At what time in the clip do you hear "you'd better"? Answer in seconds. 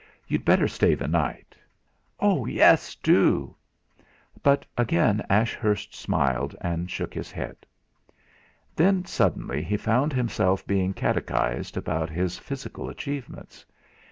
0.27-0.67